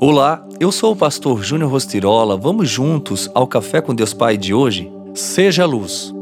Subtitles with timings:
[0.00, 2.36] Olá, eu sou o pastor Júnior Rostirola.
[2.36, 4.88] Vamos juntos ao Café com Deus Pai de hoje?
[5.12, 6.14] Seja luz.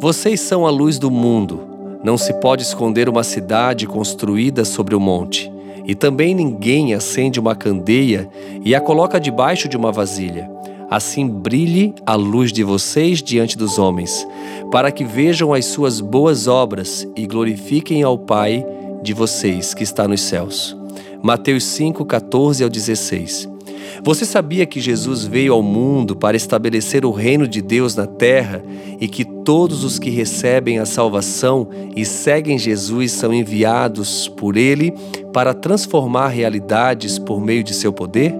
[0.00, 1.60] Vocês são a luz do mundo.
[2.02, 5.48] Não se pode esconder uma cidade construída sobre o um monte.
[5.86, 8.28] E também ninguém acende uma candeia
[8.64, 10.50] e a coloca debaixo de uma vasilha.
[10.90, 14.26] Assim brilhe a luz de vocês diante dos homens,
[14.72, 18.66] para que vejam as suas boas obras e glorifiquem ao Pai
[19.04, 20.79] de vocês que está nos céus.
[21.22, 23.48] Mateus 5, 14 ao 16.
[24.02, 28.62] Você sabia que Jesus veio ao mundo para estabelecer o reino de Deus na terra
[28.98, 34.94] e que todos os que recebem a salvação e seguem Jesus são enviados por Ele
[35.32, 38.34] para transformar realidades por meio de seu poder?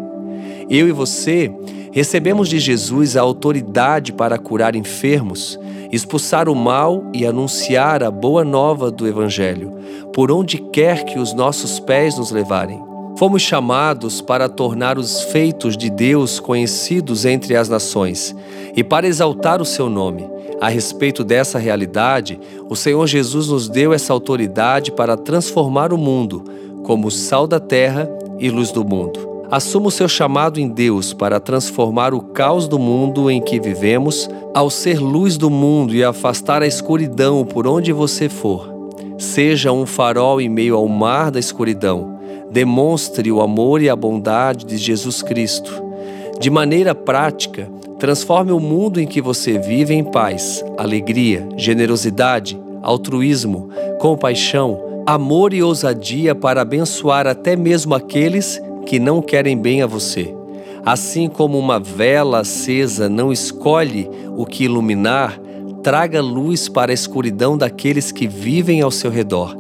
[0.70, 1.53] Eu e você
[1.92, 5.59] recebemos de Jesus a autoridade para curar enfermos,
[5.93, 9.73] expulsar o mal e anunciar a boa nova do Evangelho,
[10.12, 12.81] por onde quer que os nossos pés nos levarem.
[13.17, 18.34] Fomos chamados para tornar os feitos de Deus conhecidos entre as nações
[18.75, 20.29] e para exaltar o seu nome.
[20.61, 26.45] A respeito dessa realidade, o Senhor Jesus nos deu essa autoridade para transformar o mundo
[26.83, 29.30] como sal da terra e luz do mundo.
[29.51, 34.31] Assuma o seu chamado em Deus para transformar o caos do mundo em que vivemos,
[34.55, 38.73] ao ser luz do mundo e afastar a escuridão por onde você for.
[39.19, 42.17] Seja um farol em meio ao mar da escuridão.
[42.48, 45.83] Demonstre o amor e a bondade de Jesus Cristo.
[46.39, 53.69] De maneira prática, transforme o mundo em que você vive em paz, alegria, generosidade, altruísmo,
[53.98, 60.34] compaixão, amor e ousadia para abençoar até mesmo aqueles que não querem bem a você.
[60.84, 65.39] Assim como uma vela acesa não escolhe o que iluminar,
[65.83, 69.56] traga luz para a escuridão daqueles que vivem ao seu redor.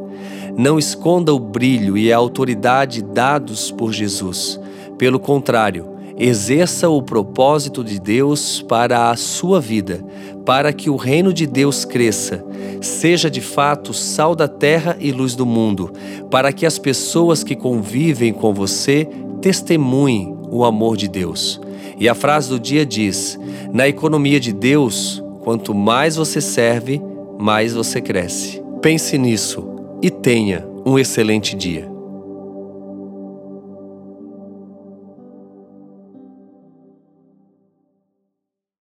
[0.56, 4.60] Não esconda o brilho e a autoridade dados por Jesus.
[4.98, 5.86] Pelo contrário,
[6.18, 10.04] exerça o propósito de Deus para a sua vida,
[10.44, 12.44] para que o reino de Deus cresça,
[12.80, 15.92] seja de fato sal da terra e luz do mundo,
[16.30, 19.08] para que as pessoas que convivem com você
[19.40, 21.60] testemunhem o amor de Deus.
[21.98, 23.38] E a frase do dia diz:
[23.72, 27.00] na economia de Deus, quanto mais você serve,
[27.38, 28.62] mais você cresce.
[28.80, 29.68] Pense nisso
[30.02, 31.99] e tenha um excelente dia.